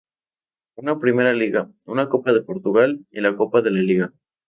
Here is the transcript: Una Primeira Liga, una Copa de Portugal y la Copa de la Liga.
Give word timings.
Una 0.83 0.95
Primeira 1.03 1.31
Liga, 1.35 1.63
una 1.85 2.07
Copa 2.09 2.33
de 2.33 2.41
Portugal 2.41 3.05
y 3.11 3.21
la 3.21 3.37
Copa 3.37 3.61
de 3.61 3.69
la 3.69 3.81
Liga. 3.81 4.13